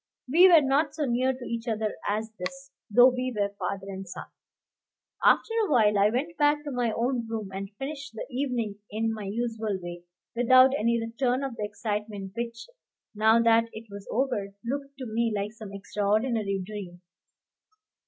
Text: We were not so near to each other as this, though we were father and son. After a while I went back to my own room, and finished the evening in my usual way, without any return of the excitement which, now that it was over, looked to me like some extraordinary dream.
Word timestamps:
We 0.27 0.47
were 0.51 0.61
not 0.63 0.95
so 0.95 1.05
near 1.05 1.31
to 1.31 1.45
each 1.45 1.67
other 1.67 1.95
as 2.09 2.31
this, 2.39 2.71
though 2.89 3.09
we 3.09 3.31
were 3.39 3.53
father 3.59 3.85
and 3.87 4.09
son. 4.09 4.25
After 5.23 5.53
a 5.63 5.69
while 5.69 5.95
I 5.99 6.09
went 6.09 6.37
back 6.37 6.63
to 6.63 6.71
my 6.71 6.91
own 6.91 7.27
room, 7.27 7.51
and 7.53 7.69
finished 7.77 8.15
the 8.15 8.25
evening 8.27 8.79
in 8.89 9.13
my 9.13 9.25
usual 9.25 9.77
way, 9.79 10.01
without 10.35 10.71
any 10.75 10.99
return 10.99 11.43
of 11.43 11.55
the 11.55 11.65
excitement 11.65 12.31
which, 12.35 12.65
now 13.13 13.43
that 13.43 13.65
it 13.73 13.91
was 13.91 14.07
over, 14.09 14.55
looked 14.65 14.97
to 14.97 15.05
me 15.05 15.31
like 15.35 15.51
some 15.51 15.71
extraordinary 15.71 16.59
dream. 16.65 16.99